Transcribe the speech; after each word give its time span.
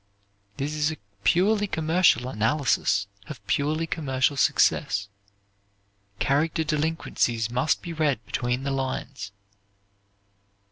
This 0.57 0.73
is 0.73 0.89
a 0.89 0.97
purely 1.23 1.67
commercial 1.67 2.27
analysis 2.27 3.05
of 3.27 3.45
purely 3.45 3.85
commercial 3.85 4.35
success. 4.35 5.09
Character 6.17 6.63
delinquencies 6.63 7.51
must 7.51 7.83
be 7.83 7.93
read 7.93 8.25
between 8.25 8.63
the 8.63 8.71
lines. 8.71 9.31